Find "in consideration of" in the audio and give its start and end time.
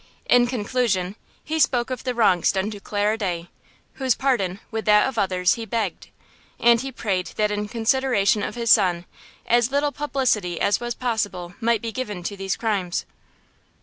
7.51-8.55